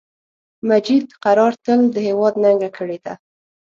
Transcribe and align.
مجید 0.69 1.05
قرار 1.23 1.53
تل 1.65 1.79
د 1.95 1.97
هیواد 2.07 2.33
ننګه 2.43 2.69
کړی 2.77 2.97
ده 3.05 3.13